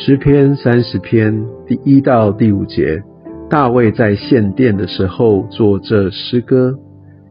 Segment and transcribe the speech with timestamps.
[0.00, 3.02] 诗篇三十篇第一到第五节，
[3.50, 6.78] 大卫在献殿的时候作这诗歌：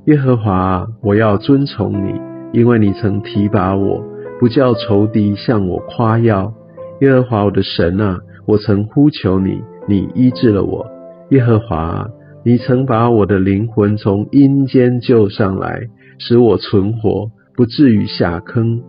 [0.08, 2.20] 耶和华，我要遵从你，
[2.52, 4.04] 因为你曾提拔我，
[4.38, 6.54] 不叫仇敌向我夸耀。
[7.00, 10.86] 耶和华我的神啊，我曾呼求你，你医治了我。
[11.30, 12.10] 耶和华，
[12.44, 15.84] 你曾把我的灵魂从阴间救上来，
[16.20, 18.82] 使我存活，不至于下坑。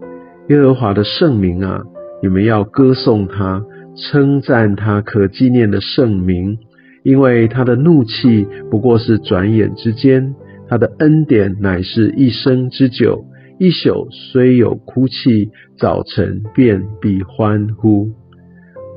[0.49, 1.85] 耶和华的圣名啊！
[2.23, 3.65] 你们要歌颂他，
[3.97, 6.59] 称赞他可纪念的圣名，
[7.03, 10.35] 因为他的怒气不过是转眼之间，
[10.69, 13.25] 他的恩典乃是一生之久。
[13.61, 18.09] 一宿虽有哭泣，早晨便必欢呼。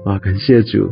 [0.05, 0.91] 啊，感谢主，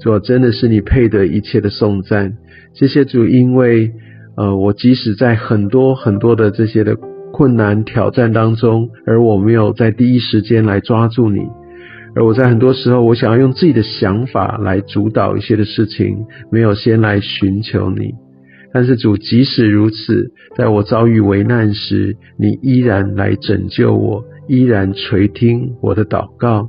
[0.00, 2.34] 主真的是你配得一切的颂赞。
[2.74, 3.92] 谢谢主，因为
[4.36, 6.96] 呃，我即使在很多很多的这些的
[7.32, 11.40] 困难挑战当中，而我没有在第一时间来抓住你。
[12.18, 18.10] 而我在很多时候，我想要用自己的想法来主导一些的事情，没有先来寻求你。
[18.72, 26.68] 但是主，即使如此，在我遭遇危难时，你依然来拯救我，依然垂听我的祷告。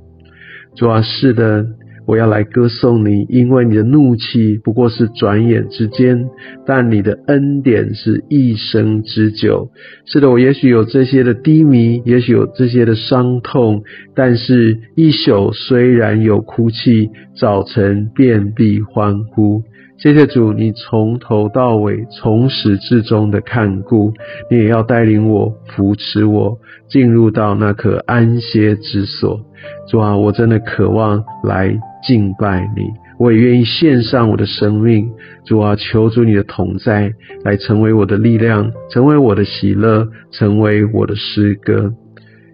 [0.75, 1.65] 主啊，是的。
[2.09, 6.25] 我要来歌颂你，因为你的怒气不过是转眼之间，
[6.65, 9.69] 但你的恩典是一生之久。
[10.07, 13.83] 是的，我也许有这些的低迷，也许有这些的伤痛，
[14.15, 19.61] 但是一宿虽然有哭泣，早晨便必欢呼。
[20.01, 24.13] 谢谢主，你从头到尾、从始至终的看顾，
[24.49, 29.41] 你也要带领我、扶持我，进入到那颗安歇之所。
[29.89, 32.83] 主啊，我真的渴望来敬拜你，
[33.19, 35.11] 我也愿意献上我的生命。
[35.45, 37.11] 主啊，求主你的同在，
[37.43, 41.93] 来成为我的力量，成为我的喜乐，成为我的诗歌。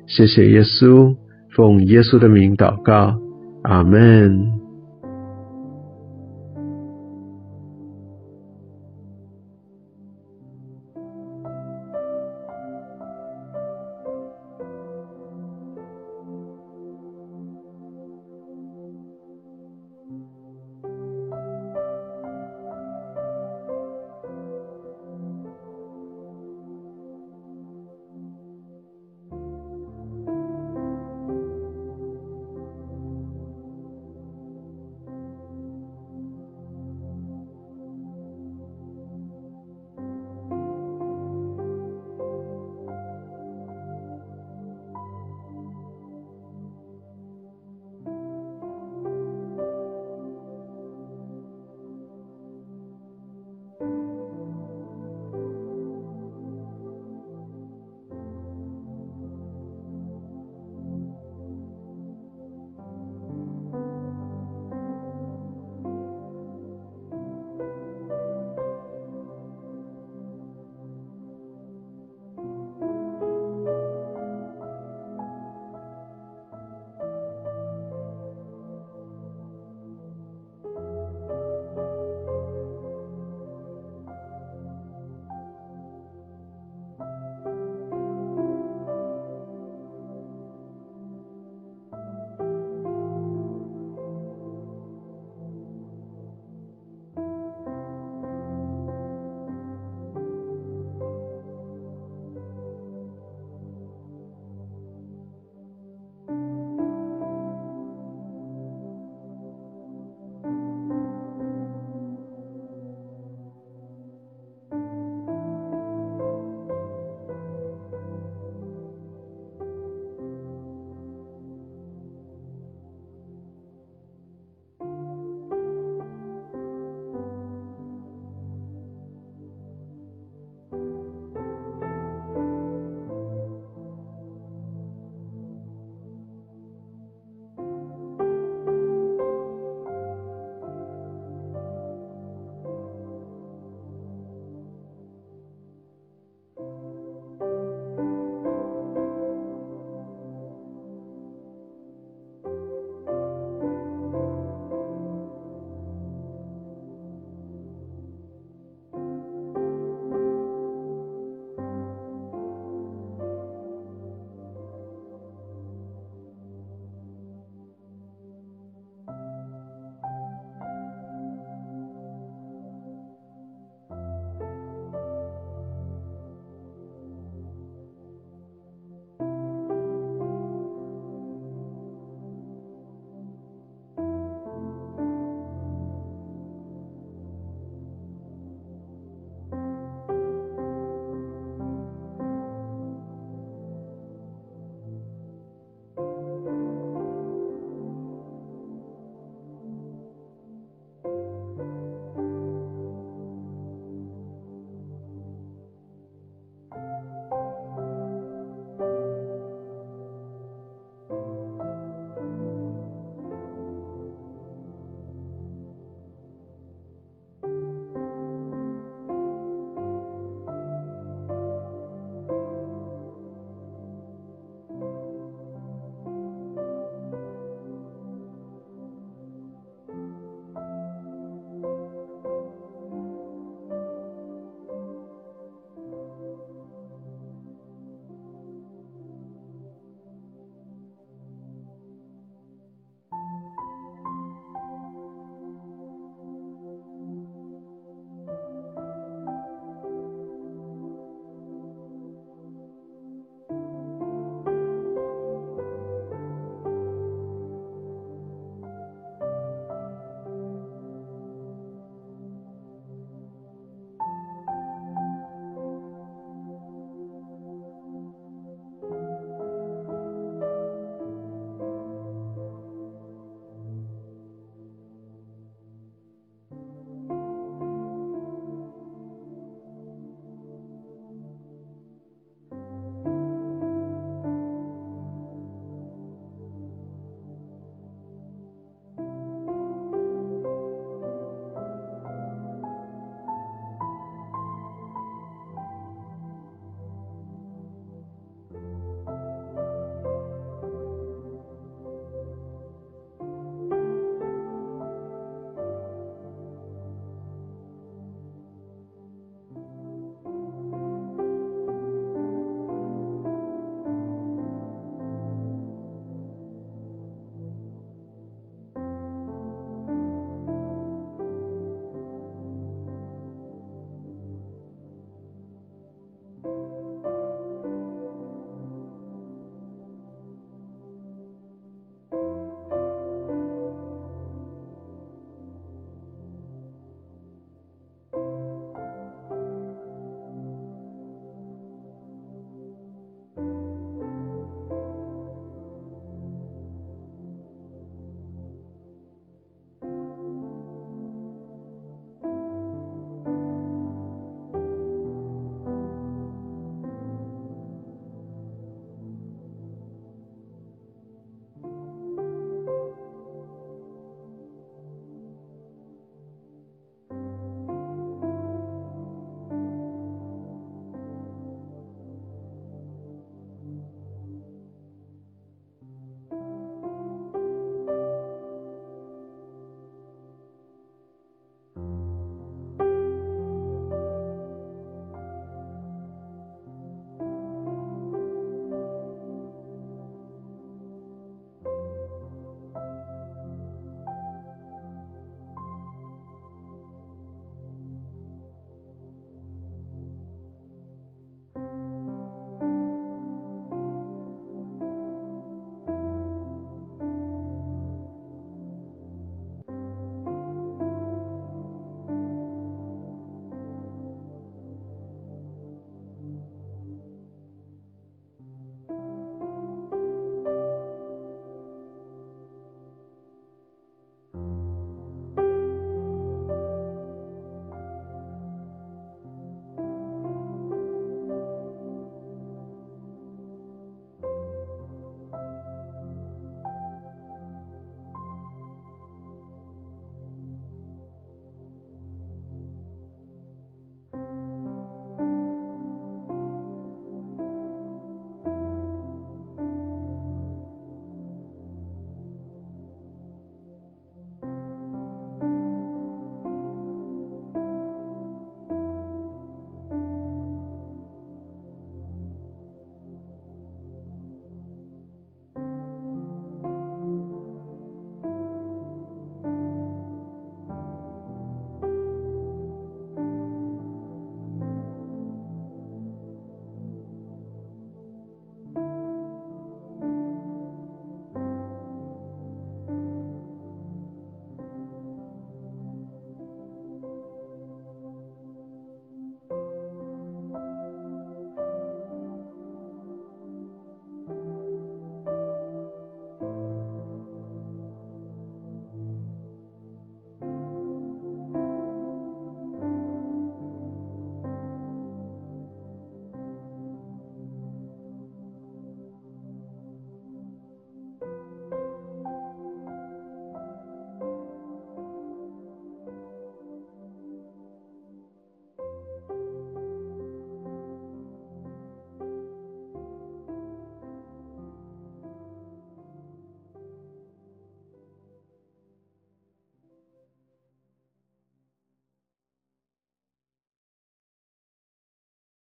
[0.08, 1.16] 谢谢耶稣，
[1.56, 3.20] 奉耶稣的名祷告，
[3.62, 4.65] 阿门。